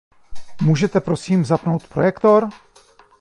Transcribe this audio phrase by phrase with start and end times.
[0.61, 2.49] Můžete prosím zapnout projektor?